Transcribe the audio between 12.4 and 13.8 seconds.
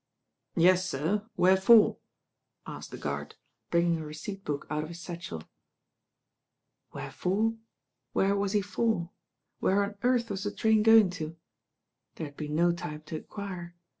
no time to enquire.